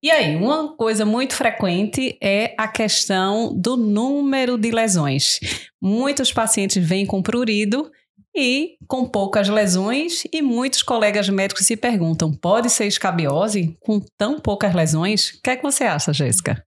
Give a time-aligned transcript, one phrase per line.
[0.00, 5.40] E aí, uma coisa muito frequente é a questão do número de lesões.
[5.82, 7.90] Muitos pacientes vêm com prurido
[8.32, 14.38] e com poucas lesões, e muitos colegas médicos se perguntam: pode ser escabiose com tão
[14.38, 15.30] poucas lesões?
[15.30, 16.64] O que é que você acha, Jéssica?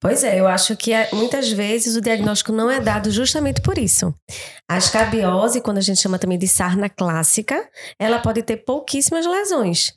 [0.00, 3.76] Pois é, eu acho que é, muitas vezes o diagnóstico não é dado justamente por
[3.76, 4.14] isso.
[4.68, 7.68] A escabiose, quando a gente chama também de sarna clássica,
[7.98, 9.92] ela pode ter pouquíssimas lesões.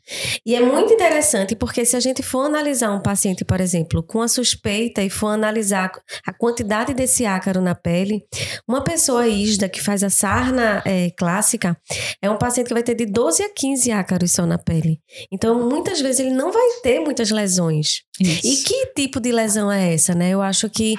[0.45, 4.21] E é muito interessante porque se a gente for analisar um paciente, por exemplo, com
[4.21, 5.91] a suspeita e for analisar
[6.25, 8.25] a quantidade desse ácaro na pele,
[8.67, 11.77] uma pessoa isda que faz a sarna é, clássica
[12.21, 14.99] é um paciente que vai ter de 12 a 15 ácaros só na pele.
[15.31, 18.03] Então, muitas vezes ele não vai ter muitas lesões.
[18.21, 18.47] Isso.
[18.47, 20.29] E que tipo de lesão é essa, né?
[20.29, 20.95] Eu acho que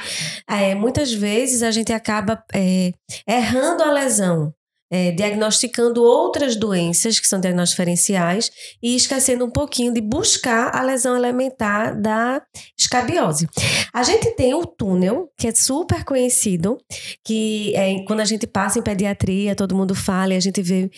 [0.48, 2.92] é, muitas vezes a gente acaba é,
[3.26, 4.52] errando a lesão
[4.92, 8.51] é, diagnosticando outras doenças que são diagnósticos diferenciais
[8.82, 12.42] e esquecendo um pouquinho de buscar a lesão elementar da
[12.78, 13.48] escabiose.
[13.95, 16.76] A gente tem o túnel, que é super conhecido,
[17.24, 20.90] que é, quando a gente passa em pediatria, todo mundo fala e a gente vê.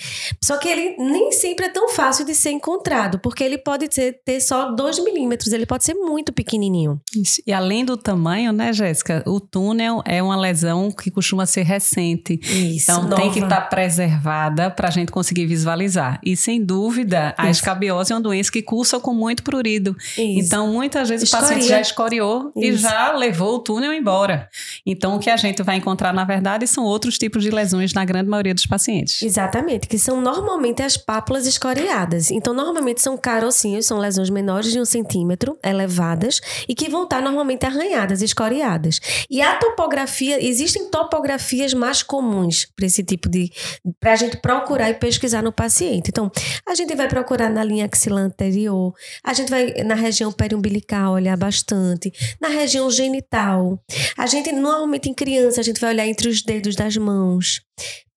[0.42, 4.20] Só que ele nem sempre é tão fácil de ser encontrado, porque ele pode ter,
[4.24, 7.00] ter só 2 milímetros, ele pode ser muito pequenininho.
[7.14, 7.40] Isso.
[7.46, 9.22] E além do tamanho, né, Jéssica?
[9.24, 12.40] O túnel é uma lesão que costuma ser recente.
[12.42, 13.16] Isso, então nova.
[13.16, 16.18] tem que estar tá preservada para a gente conseguir visualizar.
[16.24, 17.60] E sem dúvida, a Isso.
[17.60, 19.94] escabiose é uma doença que cursa com muito prurido.
[20.00, 20.18] Isso.
[20.18, 21.44] Então, muitas vezes Escoria.
[21.44, 22.66] o paciente já escoriou Isso.
[22.66, 24.48] e já levou o túnel embora.
[24.86, 28.04] Então, o que a gente vai encontrar, na verdade, são outros tipos de lesões na
[28.04, 29.22] grande maioria dos pacientes.
[29.22, 32.30] Exatamente, que são normalmente as pápulas escoriadas.
[32.30, 37.22] Então, normalmente são carocinhos, são lesões menores de um centímetro, elevadas, e que vão estar
[37.22, 39.00] normalmente arranhadas, escoriadas.
[39.30, 43.50] E a topografia, existem topografias mais comuns para esse tipo de,
[43.98, 46.08] para a gente procurar e pesquisar no paciente.
[46.08, 46.30] Então,
[46.68, 51.36] a gente vai procurar na linha axilar anterior, a gente vai na região periumbilical olhar
[51.36, 53.78] bastante, na região genital.
[54.18, 57.62] A gente, normalmente em criança, a gente vai olhar entre os dedos das mãos.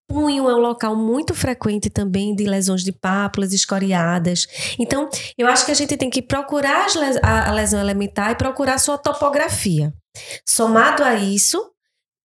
[0.10, 4.48] Punho é um local muito frequente também de lesões de pápulas escoriadas.
[4.80, 6.88] Então, eu acho que a gente tem que procurar
[7.22, 9.94] a lesão elementar e procurar sua topografia.
[10.48, 11.62] Somado a isso,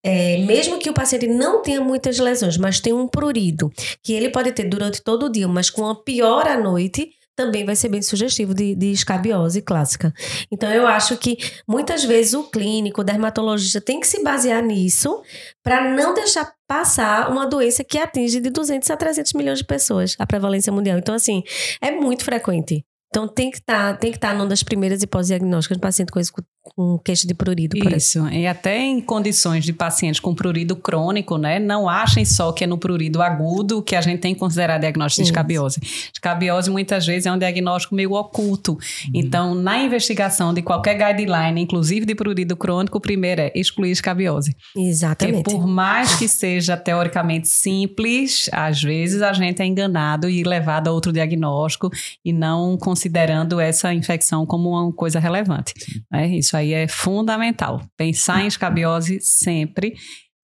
[0.01, 3.69] é, mesmo que o paciente não tenha muitas lesões, mas tenha um prurido,
[4.01, 7.65] que ele pode ter durante todo o dia, mas com a pior à noite, também
[7.65, 10.13] vai ser bem sugestivo de, de escabiose clássica.
[10.51, 15.21] Então, eu acho que muitas vezes o clínico, o dermatologista tem que se basear nisso
[15.63, 20.15] para não deixar passar uma doença que atinge de 200 a 300 milhões de pessoas,
[20.19, 20.97] a prevalência mundial.
[20.97, 21.43] Então, assim,
[21.81, 22.85] é muito frequente.
[23.13, 25.81] Então tem que estar, tá, tem que estar tá numa das primeiras hipóteses diagnósticas do
[25.81, 26.19] paciente com,
[26.63, 27.77] com queixa de prurido.
[27.95, 31.59] Isso, e até em condições de pacientes com prurido crônico, né?
[31.59, 35.21] Não achem só que é no prurido agudo que a gente tem que considerar diagnóstico
[35.21, 35.79] de escabiose.
[36.11, 38.71] Escabiose muitas vezes é um diagnóstico meio oculto.
[38.71, 38.79] Uhum.
[39.13, 44.55] Então, na investigação de qualquer guideline, inclusive de prurido crônico, o primeiro é excluir escabiose.
[44.75, 45.43] Exatamente.
[45.43, 50.87] Porque por mais que seja teoricamente simples, às vezes a gente é enganado e levado
[50.87, 51.91] a outro diagnóstico
[52.25, 55.73] e não consegue considerando essa infecção como uma coisa relevante.
[56.11, 56.27] Né?
[56.27, 57.81] Isso aí é fundamental.
[57.97, 59.93] Pensar em escabiose sempre,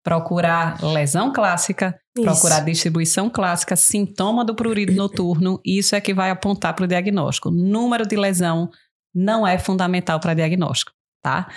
[0.04, 2.26] procurar lesão clássica, isso.
[2.26, 7.50] procurar distribuição clássica, sintoma do prurido noturno, isso é que vai apontar para o diagnóstico.
[7.50, 8.70] Número de lesão
[9.16, 10.92] não é fundamental para diagnóstico,
[11.24, 11.48] tá?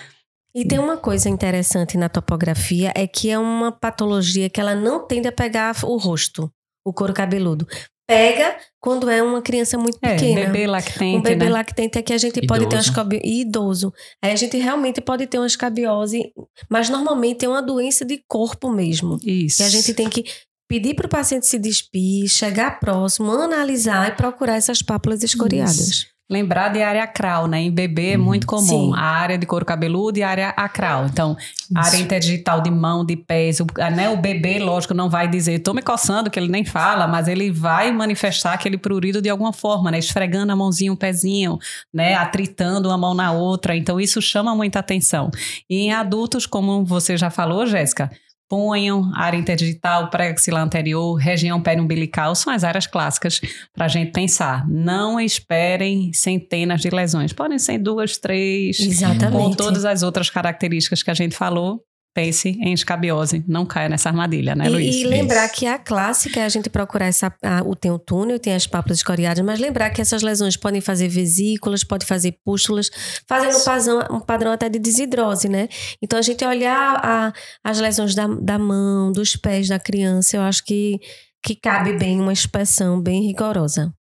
[0.55, 5.05] E tem uma coisa interessante na topografia, é que é uma patologia que ela não
[5.05, 6.51] tende a pegar o rosto,
[6.85, 7.65] o couro cabeludo
[8.07, 10.41] pega quando é uma criança muito é, pequena.
[10.41, 11.51] É, bebê lactente, Um bebê né?
[11.51, 12.47] lactente é que a gente idoso.
[12.47, 13.25] pode ter uma escabiose...
[13.25, 13.93] Idoso.
[14.21, 16.31] Aí a gente realmente pode ter uma escabiose,
[16.69, 19.17] mas normalmente é uma doença de corpo mesmo.
[19.23, 19.57] Isso.
[19.57, 20.25] Que a gente tem que
[20.67, 25.79] pedir para o paciente se despir, chegar próximo, analisar e procurar essas pápulas escoriadas.
[25.79, 26.12] Isso.
[26.29, 27.59] Lembrar de área acral, né?
[27.61, 28.65] Em bebê é muito comum.
[28.65, 28.91] Sim.
[28.95, 31.05] A área de couro cabeludo e a área acral.
[31.05, 31.71] Então, Isso.
[31.75, 33.59] área interdigital de mão, de pés.
[33.59, 34.09] O, né?
[34.09, 37.51] o bebê, lógico, não vai dizer, tô me coçando, que ele nem fala, mas ele
[37.51, 39.99] vai manifestar aquele prurido de alguma forma, né?
[39.99, 41.59] Esfregando a mãozinha, um pezinho,
[41.93, 42.15] né?
[42.15, 43.75] Atritando uma mão na outra.
[43.75, 45.29] Então, isso chama muita atenção.
[45.69, 48.09] E em adultos, como você já falou, Jéssica,
[48.49, 53.41] punho, área interdigital, pré-axilar anterior, região periumbilical, são as áreas clássicas
[53.73, 54.67] para a gente pensar.
[54.67, 57.33] Não esperem centenas de lesões.
[57.33, 59.31] Podem ser duas, três, Exatamente.
[59.31, 61.83] com todas as outras características que a gente falou,
[62.13, 64.95] pense em escabiose, não caia nessa armadilha, né, Luiz?
[64.95, 65.55] E, e lembrar Isso.
[65.55, 68.67] que a clássica é a gente procurar essa, a, o, tem o túnel, tem as
[68.67, 72.91] pápulas escoriadas, mas lembrar que essas lesões podem fazer vesículas, pode fazer pústulas,
[73.27, 75.67] fazendo um padrão, um padrão até de desidrose, né?
[76.01, 77.33] Então a gente olhar a,
[77.63, 80.99] as lesões da, da mão, dos pés da criança, eu acho que,
[81.41, 83.91] que cabe bem uma inspeção bem rigorosa.